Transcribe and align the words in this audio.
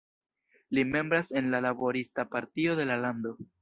Li 0.77 0.85
membras 0.95 1.31
en 1.43 1.51
la 1.53 1.61
"Laborista 1.61 2.27
Partio" 2.27 2.75
de 2.75 2.87
la 2.93 2.97
lando. 3.07 3.37